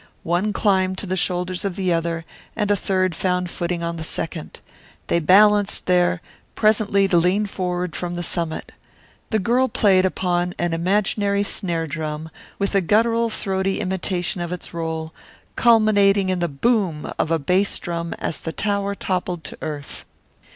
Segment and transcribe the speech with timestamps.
[0.23, 4.03] One climbed to the shoulders of the other and a third found footing on the
[4.03, 4.59] second.
[5.05, 6.21] They balanced there,
[6.55, 8.71] presently to lean forward from the summit.
[9.29, 14.73] The girl played upon an imaginary snare drum with a guttural, throaty imitation of its
[14.73, 15.13] roll,
[15.55, 20.03] culminating in the "boom!" of a bass drum as the tower toppled to earth.